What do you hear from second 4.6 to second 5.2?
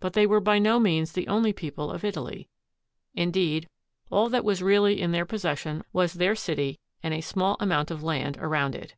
really in